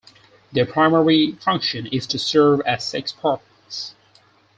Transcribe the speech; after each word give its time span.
Their 0.51 0.65
primary 0.65 1.33
function 1.33 1.85
is 1.91 2.07
to 2.07 2.17
serve 2.17 2.61
as 2.61 2.83
sex 2.83 3.11
partners. 3.11 3.93